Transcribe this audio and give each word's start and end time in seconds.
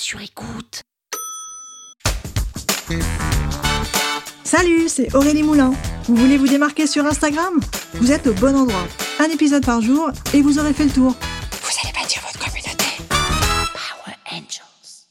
sur 0.00 0.20
écoute. 0.22 0.82
Salut, 4.44 4.88
c'est 4.88 5.14
Aurélie 5.14 5.42
Moulin. 5.42 5.72
Vous 6.04 6.16
voulez 6.16 6.38
vous 6.38 6.48
démarquer 6.48 6.86
sur 6.86 7.04
Instagram? 7.04 7.60
Vous 7.94 8.10
êtes 8.10 8.26
au 8.26 8.32
bon 8.32 8.56
endroit. 8.56 8.86
Un 9.18 9.26
épisode 9.26 9.64
par 9.64 9.82
jour 9.82 10.10
et 10.32 10.40
vous 10.40 10.58
aurez 10.58 10.72
fait 10.72 10.86
le 10.86 10.90
tour. 10.90 11.10
Vous 11.12 11.78
allez 11.84 11.92
bâtir 11.92 12.22
votre 12.22 12.38
communauté. 12.38 12.86
Power 13.10 14.16
Angels. 14.32 15.06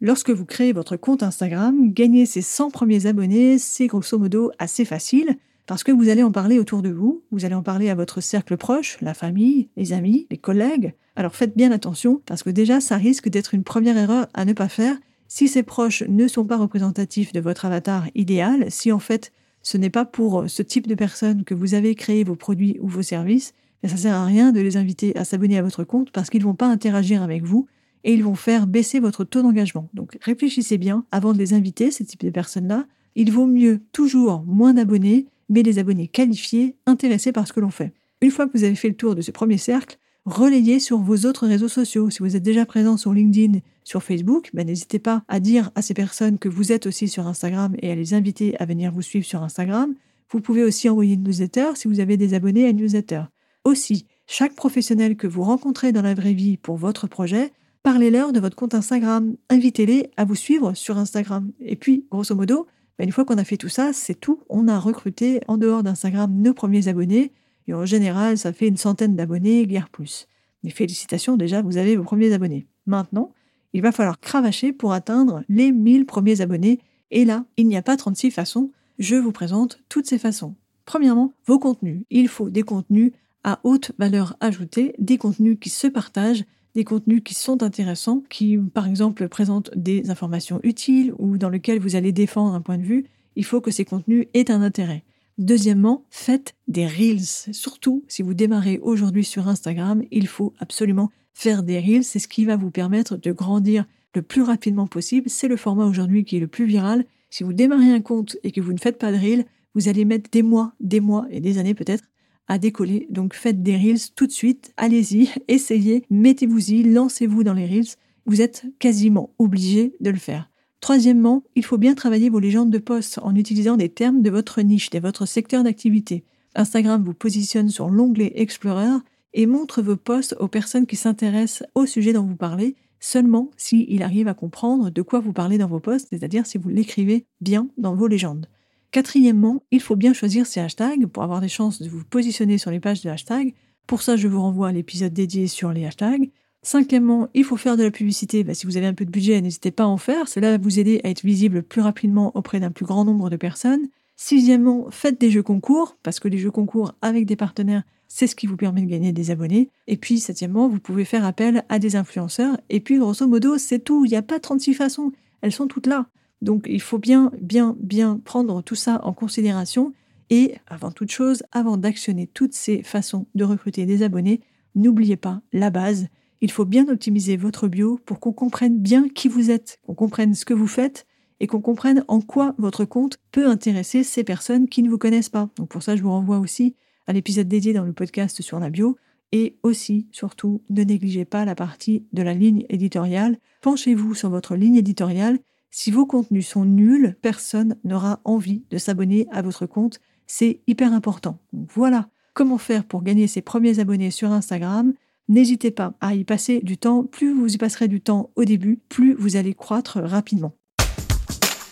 Lorsque 0.00 0.30
vous 0.30 0.44
créez 0.44 0.72
votre 0.72 0.96
compte 0.96 1.24
Instagram, 1.24 1.92
gagner 1.92 2.24
ses 2.24 2.42
100 2.42 2.70
premiers 2.70 3.06
abonnés, 3.06 3.58
c'est 3.58 3.88
grosso 3.88 4.18
modo 4.18 4.52
assez 4.60 4.84
facile 4.84 5.36
parce 5.66 5.82
que 5.82 5.90
vous 5.90 6.08
allez 6.08 6.22
en 6.22 6.30
parler 6.30 6.60
autour 6.60 6.80
de 6.80 6.90
vous, 6.90 7.24
vous 7.32 7.44
allez 7.44 7.56
en 7.56 7.64
parler 7.64 7.90
à 7.90 7.96
votre 7.96 8.20
cercle 8.20 8.56
proche, 8.56 8.98
la 9.00 9.14
famille, 9.14 9.68
les 9.76 9.92
amis, 9.92 10.28
les 10.30 10.38
collègues. 10.38 10.94
Alors 11.18 11.34
faites 11.34 11.56
bien 11.56 11.72
attention 11.72 12.22
parce 12.26 12.44
que 12.44 12.50
déjà 12.50 12.80
ça 12.80 12.96
risque 12.96 13.28
d'être 13.28 13.52
une 13.52 13.64
première 13.64 13.96
erreur 13.96 14.28
à 14.34 14.44
ne 14.44 14.52
pas 14.52 14.68
faire 14.68 14.96
si 15.26 15.48
ces 15.48 15.64
proches 15.64 16.04
ne 16.06 16.28
sont 16.28 16.44
pas 16.44 16.56
représentatifs 16.56 17.32
de 17.32 17.40
votre 17.40 17.64
avatar 17.64 18.06
idéal, 18.14 18.70
si 18.70 18.92
en 18.92 19.00
fait 19.00 19.32
ce 19.64 19.76
n'est 19.78 19.90
pas 19.90 20.04
pour 20.04 20.44
ce 20.48 20.62
type 20.62 20.86
de 20.86 20.94
personnes 20.94 21.42
que 21.42 21.54
vous 21.54 21.74
avez 21.74 21.96
créé 21.96 22.22
vos 22.22 22.36
produits 22.36 22.78
ou 22.80 22.86
vos 22.86 23.02
services, 23.02 23.52
ça 23.82 23.94
ne 23.94 23.98
sert 23.98 24.14
à 24.14 24.26
rien 24.26 24.52
de 24.52 24.60
les 24.60 24.76
inviter 24.76 25.14
à 25.16 25.24
s'abonner 25.24 25.58
à 25.58 25.62
votre 25.62 25.82
compte 25.82 26.12
parce 26.12 26.30
qu'ils 26.30 26.42
ne 26.42 26.46
vont 26.46 26.54
pas 26.54 26.68
interagir 26.68 27.20
avec 27.20 27.42
vous 27.42 27.66
et 28.04 28.14
ils 28.14 28.22
vont 28.22 28.36
faire 28.36 28.68
baisser 28.68 29.00
votre 29.00 29.24
taux 29.24 29.42
d'engagement. 29.42 29.88
Donc 29.94 30.16
réfléchissez 30.22 30.78
bien 30.78 31.04
avant 31.10 31.32
de 31.32 31.38
les 31.38 31.52
inviter, 31.52 31.90
ces 31.90 32.04
types 32.04 32.24
de 32.24 32.30
personnes-là. 32.30 32.86
Il 33.16 33.32
vaut 33.32 33.48
mieux 33.48 33.80
toujours 33.90 34.44
moins 34.46 34.72
d'abonnés, 34.72 35.26
mais 35.48 35.64
des 35.64 35.80
abonnés 35.80 36.06
qualifiés, 36.06 36.76
intéressés 36.86 37.32
par 37.32 37.48
ce 37.48 37.52
que 37.52 37.58
l'on 37.58 37.70
fait. 37.70 37.92
Une 38.20 38.30
fois 38.30 38.46
que 38.46 38.56
vous 38.56 38.62
avez 38.62 38.76
fait 38.76 38.88
le 38.88 38.94
tour 38.94 39.16
de 39.16 39.20
ce 39.20 39.32
premier 39.32 39.58
cercle, 39.58 39.98
relayez 40.28 40.78
sur 40.78 40.98
vos 40.98 41.26
autres 41.26 41.46
réseaux 41.46 41.68
sociaux. 41.68 42.10
Si 42.10 42.20
vous 42.20 42.36
êtes 42.36 42.42
déjà 42.42 42.66
présent 42.66 42.96
sur 42.96 43.12
LinkedIn, 43.12 43.60
sur 43.84 44.02
Facebook, 44.02 44.50
ben, 44.52 44.66
n'hésitez 44.66 44.98
pas 44.98 45.22
à 45.28 45.40
dire 45.40 45.70
à 45.74 45.82
ces 45.82 45.94
personnes 45.94 46.38
que 46.38 46.48
vous 46.48 46.72
êtes 46.72 46.86
aussi 46.86 47.08
sur 47.08 47.26
Instagram 47.26 47.74
et 47.80 47.90
à 47.90 47.94
les 47.94 48.14
inviter 48.14 48.56
à 48.60 48.66
venir 48.66 48.92
vous 48.92 49.02
suivre 49.02 49.24
sur 49.24 49.42
Instagram. 49.42 49.94
Vous 50.30 50.40
pouvez 50.40 50.62
aussi 50.62 50.88
envoyer 50.88 51.14
une 51.14 51.24
newsletter 51.24 51.70
si 51.74 51.88
vous 51.88 52.00
avez 52.00 52.16
des 52.16 52.34
abonnés 52.34 52.66
à 52.66 52.68
une 52.68 52.76
newsletter. 52.76 53.22
Aussi, 53.64 54.06
chaque 54.26 54.54
professionnel 54.54 55.16
que 55.16 55.26
vous 55.26 55.42
rencontrez 55.42 55.92
dans 55.92 56.02
la 56.02 56.14
vraie 56.14 56.34
vie 56.34 56.58
pour 56.58 56.76
votre 56.76 57.06
projet, 57.06 57.52
parlez-leur 57.82 58.32
de 58.32 58.40
votre 58.40 58.56
compte 58.56 58.74
Instagram. 58.74 59.36
Invitez-les 59.48 60.10
à 60.18 60.24
vous 60.26 60.34
suivre 60.34 60.74
sur 60.74 60.98
Instagram. 60.98 61.50
Et 61.60 61.76
puis, 61.76 62.04
grosso 62.10 62.34
modo, 62.34 62.66
ben, 62.98 63.06
une 63.06 63.12
fois 63.12 63.24
qu'on 63.24 63.38
a 63.38 63.44
fait 63.44 63.56
tout 63.56 63.70
ça, 63.70 63.92
c'est 63.94 64.20
tout. 64.20 64.40
On 64.50 64.68
a 64.68 64.78
recruté 64.78 65.40
en 65.48 65.56
dehors 65.56 65.82
d'Instagram 65.82 66.30
nos 66.30 66.52
premiers 66.52 66.88
abonnés 66.88 67.32
et 67.68 67.74
en 67.74 67.84
général, 67.84 68.38
ça 68.38 68.52
fait 68.52 68.66
une 68.66 68.78
centaine 68.78 69.14
d'abonnés, 69.14 69.66
guère 69.66 69.90
plus. 69.90 70.26
Mais 70.64 70.70
félicitations, 70.70 71.36
déjà, 71.36 71.62
vous 71.62 71.76
avez 71.76 71.96
vos 71.96 72.02
premiers 72.02 72.32
abonnés. 72.32 72.66
Maintenant, 72.86 73.32
il 73.74 73.82
va 73.82 73.92
falloir 73.92 74.18
cravacher 74.18 74.72
pour 74.72 74.92
atteindre 74.94 75.44
les 75.48 75.70
1000 75.70 76.06
premiers 76.06 76.40
abonnés. 76.40 76.80
Et 77.10 77.26
là, 77.26 77.44
il 77.58 77.68
n'y 77.68 77.76
a 77.76 77.82
pas 77.82 77.96
36 77.96 78.30
façons. 78.30 78.70
Je 78.98 79.16
vous 79.16 79.32
présente 79.32 79.80
toutes 79.90 80.06
ces 80.06 80.18
façons. 80.18 80.54
Premièrement, 80.86 81.34
vos 81.46 81.58
contenus. 81.58 82.02
Il 82.10 82.28
faut 82.28 82.48
des 82.48 82.62
contenus 82.62 83.12
à 83.44 83.60
haute 83.62 83.92
valeur 83.98 84.36
ajoutée, 84.40 84.94
des 84.98 85.18
contenus 85.18 85.58
qui 85.60 85.68
se 85.68 85.86
partagent, 85.86 86.44
des 86.74 86.84
contenus 86.84 87.22
qui 87.22 87.34
sont 87.34 87.62
intéressants, 87.62 88.22
qui 88.30 88.56
par 88.56 88.86
exemple 88.86 89.28
présentent 89.28 89.70
des 89.76 90.10
informations 90.10 90.60
utiles 90.62 91.12
ou 91.18 91.36
dans 91.36 91.50
lesquels 91.50 91.80
vous 91.80 91.96
allez 91.96 92.12
défendre 92.12 92.54
un 92.54 92.62
point 92.62 92.78
de 92.78 92.82
vue. 92.82 93.06
Il 93.36 93.44
faut 93.44 93.60
que 93.60 93.70
ces 93.70 93.84
contenus 93.84 94.26
aient 94.32 94.50
un 94.50 94.62
intérêt. 94.62 95.04
Deuxièmement, 95.38 96.04
faites 96.10 96.56
des 96.66 96.86
reels. 96.86 97.24
Surtout, 97.52 98.04
si 98.08 98.22
vous 98.22 98.34
démarrez 98.34 98.80
aujourd'hui 98.82 99.24
sur 99.24 99.46
Instagram, 99.46 100.02
il 100.10 100.26
faut 100.26 100.52
absolument 100.58 101.10
faire 101.32 101.62
des 101.62 101.78
reels. 101.78 102.02
C'est 102.02 102.18
ce 102.18 102.26
qui 102.26 102.44
va 102.44 102.56
vous 102.56 102.72
permettre 102.72 103.16
de 103.16 103.30
grandir 103.30 103.86
le 104.14 104.22
plus 104.22 104.42
rapidement 104.42 104.88
possible. 104.88 105.30
C'est 105.30 105.46
le 105.46 105.56
format 105.56 105.86
aujourd'hui 105.86 106.24
qui 106.24 106.36
est 106.36 106.40
le 106.40 106.48
plus 106.48 106.66
viral. 106.66 107.04
Si 107.30 107.44
vous 107.44 107.52
démarrez 107.52 107.92
un 107.92 108.00
compte 108.00 108.36
et 108.42 108.50
que 108.50 108.60
vous 108.60 108.72
ne 108.72 108.78
faites 108.78 108.98
pas 108.98 109.12
de 109.12 109.16
reels, 109.16 109.44
vous 109.74 109.88
allez 109.88 110.04
mettre 110.04 110.28
des 110.30 110.42
mois, 110.42 110.72
des 110.80 110.98
mois 110.98 111.26
et 111.30 111.40
des 111.40 111.58
années 111.58 111.74
peut-être 111.74 112.04
à 112.48 112.58
décoller. 112.58 113.06
Donc 113.10 113.34
faites 113.34 113.62
des 113.62 113.76
reels 113.76 114.10
tout 114.16 114.26
de 114.26 114.32
suite. 114.32 114.72
Allez-y, 114.76 115.30
essayez, 115.48 116.04
mettez-vous-y, 116.10 116.82
lancez-vous 116.82 117.44
dans 117.44 117.54
les 117.54 117.66
reels. 117.66 117.94
Vous 118.26 118.42
êtes 118.42 118.64
quasiment 118.80 119.30
obligé 119.38 119.94
de 120.00 120.10
le 120.10 120.18
faire. 120.18 120.50
Troisièmement, 120.80 121.42
il 121.56 121.64
faut 121.64 121.78
bien 121.78 121.94
travailler 121.94 122.30
vos 122.30 122.38
légendes 122.38 122.70
de 122.70 122.78
poste 122.78 123.18
en 123.22 123.34
utilisant 123.34 123.76
des 123.76 123.88
termes 123.88 124.22
de 124.22 124.30
votre 124.30 124.62
niche, 124.62 124.90
de 124.90 125.00
votre 125.00 125.26
secteur 125.26 125.64
d'activité. 125.64 126.24
Instagram 126.54 127.02
vous 127.04 127.14
positionne 127.14 127.68
sur 127.68 127.88
l'onglet 127.88 128.32
Explorer 128.36 128.98
et 129.34 129.46
montre 129.46 129.82
vos 129.82 129.96
posts 129.96 130.36
aux 130.38 130.48
personnes 130.48 130.86
qui 130.86 130.96
s'intéressent 130.96 131.68
au 131.74 131.86
sujet 131.86 132.12
dont 132.12 132.22
vous 132.22 132.36
parlez, 132.36 132.76
seulement 133.00 133.50
s'il 133.56 134.02
arrive 134.02 134.28
à 134.28 134.34
comprendre 134.34 134.90
de 134.90 135.02
quoi 135.02 135.20
vous 135.20 135.32
parlez 135.32 135.58
dans 135.58 135.66
vos 135.66 135.80
posts, 135.80 136.08
c'est-à-dire 136.10 136.46
si 136.46 136.58
vous 136.58 136.68
l'écrivez 136.68 137.26
bien 137.40 137.68
dans 137.76 137.94
vos 137.94 138.06
légendes. 138.06 138.46
Quatrièmement, 138.90 139.62
il 139.70 139.80
faut 139.80 139.96
bien 139.96 140.14
choisir 140.14 140.46
ces 140.46 140.60
hashtags 140.60 141.06
pour 141.06 141.22
avoir 141.22 141.40
des 141.40 141.48
chances 141.48 141.82
de 141.82 141.88
vous 141.88 142.04
positionner 142.04 142.56
sur 142.56 142.70
les 142.70 142.80
pages 142.80 143.02
de 143.02 143.10
hashtags. 143.10 143.54
Pour 143.86 144.02
ça, 144.02 144.16
je 144.16 144.28
vous 144.28 144.40
renvoie 144.40 144.68
à 144.68 144.72
l'épisode 144.72 145.12
dédié 145.12 145.46
sur 145.46 145.72
les 145.72 145.84
hashtags. 145.84 146.30
Cinquièmement, 146.62 147.28
il 147.34 147.44
faut 147.44 147.56
faire 147.56 147.76
de 147.76 147.84
la 147.84 147.90
publicité. 147.90 148.44
Bah, 148.44 148.54
si 148.54 148.66
vous 148.66 148.76
avez 148.76 148.86
un 148.86 148.94
peu 148.94 149.04
de 149.04 149.10
budget, 149.10 149.40
n'hésitez 149.40 149.70
pas 149.70 149.84
à 149.84 149.86
en 149.86 149.96
faire. 149.96 150.28
Cela 150.28 150.52
va 150.52 150.58
vous 150.58 150.78
aider 150.78 151.00
à 151.04 151.08
être 151.08 151.22
visible 151.22 151.62
plus 151.62 151.80
rapidement 151.80 152.36
auprès 152.36 152.60
d'un 152.60 152.70
plus 152.70 152.84
grand 152.84 153.04
nombre 153.04 153.30
de 153.30 153.36
personnes. 153.36 153.88
Sixièmement, 154.16 154.88
faites 154.90 155.20
des 155.20 155.30
jeux 155.30 155.44
concours, 155.44 155.96
parce 156.02 156.18
que 156.18 156.26
les 156.26 156.38
jeux 156.38 156.50
concours 156.50 156.94
avec 157.02 157.24
des 157.24 157.36
partenaires, 157.36 157.84
c'est 158.08 158.26
ce 158.26 158.34
qui 158.34 158.46
vous 158.46 158.56
permet 158.56 158.80
de 158.82 158.90
gagner 158.90 159.12
des 159.12 159.30
abonnés. 159.30 159.70
Et 159.86 159.96
puis, 159.96 160.18
septièmement, 160.18 160.68
vous 160.68 160.80
pouvez 160.80 161.04
faire 161.04 161.24
appel 161.24 161.64
à 161.68 161.78
des 161.78 161.94
influenceurs. 161.94 162.58
Et 162.68 162.80
puis, 162.80 162.98
grosso 162.98 163.26
modo, 163.28 163.58
c'est 163.58 163.78
tout. 163.78 164.04
Il 164.04 164.10
n'y 164.10 164.16
a 164.16 164.22
pas 164.22 164.40
36 164.40 164.74
façons. 164.74 165.12
Elles 165.42 165.52
sont 165.52 165.68
toutes 165.68 165.86
là. 165.86 166.06
Donc, 166.42 166.66
il 166.68 166.80
faut 166.80 166.98
bien, 166.98 167.30
bien, 167.40 167.76
bien 167.78 168.20
prendre 168.24 168.62
tout 168.62 168.74
ça 168.74 169.00
en 169.04 169.12
considération. 169.12 169.92
Et 170.30 170.54
avant 170.66 170.90
toute 170.90 171.10
chose, 171.10 171.42
avant 171.52 171.76
d'actionner 171.76 172.26
toutes 172.26 172.54
ces 172.54 172.82
façons 172.82 173.26
de 173.34 173.44
recruter 173.44 173.86
des 173.86 174.02
abonnés, 174.02 174.40
n'oubliez 174.74 175.16
pas 175.16 175.40
la 175.52 175.70
base, 175.70 176.08
il 176.40 176.50
faut 176.50 176.64
bien 176.64 176.88
optimiser 176.88 177.36
votre 177.36 177.68
bio 177.68 177.98
pour 178.04 178.20
qu'on 178.20 178.32
comprenne 178.32 178.78
bien 178.78 179.08
qui 179.08 179.28
vous 179.28 179.50
êtes, 179.50 179.78
qu'on 179.86 179.94
comprenne 179.94 180.34
ce 180.34 180.44
que 180.44 180.54
vous 180.54 180.66
faites 180.66 181.06
et 181.40 181.46
qu'on 181.46 181.60
comprenne 181.60 182.04
en 182.08 182.20
quoi 182.20 182.54
votre 182.58 182.84
compte 182.84 183.18
peut 183.32 183.48
intéresser 183.48 184.02
ces 184.02 184.24
personnes 184.24 184.68
qui 184.68 184.82
ne 184.82 184.90
vous 184.90 184.98
connaissent 184.98 185.28
pas. 185.28 185.48
Donc 185.56 185.68
pour 185.68 185.82
ça, 185.82 185.96
je 185.96 186.02
vous 186.02 186.10
renvoie 186.10 186.38
aussi 186.38 186.74
à 187.06 187.12
l'épisode 187.12 187.48
dédié 187.48 187.72
dans 187.72 187.84
le 187.84 187.92
podcast 187.92 188.42
sur 188.42 188.58
la 188.60 188.70
bio. 188.70 188.96
Et 189.30 189.58
aussi, 189.62 190.08
surtout, 190.10 190.62
ne 190.70 190.82
négligez 190.82 191.26
pas 191.26 191.44
la 191.44 191.54
partie 191.54 192.06
de 192.12 192.22
la 192.22 192.32
ligne 192.32 192.64
éditoriale. 192.70 193.38
Penchez-vous 193.60 194.14
sur 194.14 194.30
votre 194.30 194.56
ligne 194.56 194.76
éditoriale. 194.76 195.38
Si 195.70 195.90
vos 195.90 196.06
contenus 196.06 196.48
sont 196.48 196.64
nuls, 196.64 197.14
personne 197.20 197.76
n'aura 197.84 198.20
envie 198.24 198.64
de 198.70 198.78
s'abonner 198.78 199.26
à 199.30 199.42
votre 199.42 199.66
compte. 199.66 200.00
C'est 200.26 200.60
hyper 200.66 200.94
important. 200.94 201.38
Voilà 201.52 202.08
comment 202.32 202.56
faire 202.56 202.84
pour 202.84 203.02
gagner 203.02 203.26
ses 203.26 203.42
premiers 203.42 203.80
abonnés 203.80 204.10
sur 204.10 204.32
Instagram. 204.32 204.94
N'hésitez 205.28 205.70
pas 205.70 205.92
à 206.00 206.14
y 206.14 206.24
passer 206.24 206.60
du 206.60 206.78
temps. 206.78 207.04
Plus 207.04 207.34
vous 207.34 207.54
y 207.54 207.58
passerez 207.58 207.86
du 207.86 208.00
temps 208.00 208.30
au 208.34 208.44
début, 208.44 208.80
plus 208.88 209.14
vous 209.14 209.36
allez 209.36 209.52
croître 209.52 209.98
rapidement. 210.00 210.54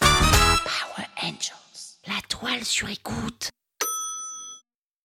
Power 0.00 1.06
Angels, 1.23 1.97
la 2.06 2.20
toile 2.29 2.64
sur 2.64 2.91
écoute. 2.91 3.50